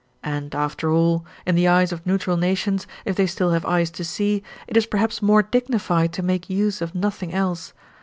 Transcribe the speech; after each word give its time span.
And, 0.23 0.55
after 0.55 0.89
all, 0.91 1.25
in 1.45 1.53
the 1.53 1.67
eyes 1.67 1.91
of 1.91 2.03
neutral 2.07 2.35
nations, 2.35 2.87
if 3.05 3.15
they 3.15 3.27
still 3.27 3.51
have 3.51 3.67
eyes 3.67 3.91
to 3.91 4.03
see, 4.03 4.41
it 4.65 4.75
is 4.75 4.87
perhaps 4.87 5.21
more 5.21 5.43
dignified 5.43 6.11
to 6.13 6.23
make 6.23 6.49
use 6.49 6.81
of 6.81 6.95
nothing 6.95 7.35
else. 7.35 7.73